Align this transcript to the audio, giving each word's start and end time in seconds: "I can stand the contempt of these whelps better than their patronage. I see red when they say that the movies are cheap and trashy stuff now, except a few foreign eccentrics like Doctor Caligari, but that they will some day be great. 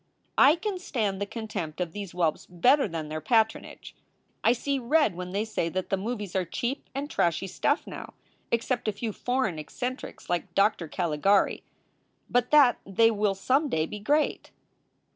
"I 0.39 0.55
can 0.55 0.79
stand 0.79 1.21
the 1.21 1.27
contempt 1.27 1.79
of 1.79 1.91
these 1.91 2.09
whelps 2.13 2.47
better 2.49 2.87
than 2.87 3.07
their 3.07 3.21
patronage. 3.21 3.95
I 4.43 4.51
see 4.51 4.79
red 4.79 5.13
when 5.13 5.29
they 5.31 5.45
say 5.45 5.69
that 5.69 5.91
the 5.91 5.95
movies 5.95 6.35
are 6.35 6.43
cheap 6.43 6.89
and 6.95 7.07
trashy 7.07 7.45
stuff 7.45 7.85
now, 7.85 8.15
except 8.49 8.87
a 8.87 8.93
few 8.93 9.13
foreign 9.13 9.59
eccentrics 9.59 10.27
like 10.27 10.55
Doctor 10.55 10.87
Caligari, 10.87 11.61
but 12.31 12.49
that 12.49 12.79
they 12.83 13.11
will 13.11 13.35
some 13.35 13.69
day 13.69 13.85
be 13.85 13.99
great. 13.99 14.49